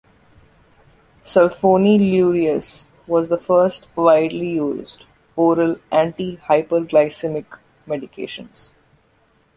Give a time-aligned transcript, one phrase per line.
[1.23, 8.71] Sulfonylureas were the first widely used oral anti-hyperglycemic medications.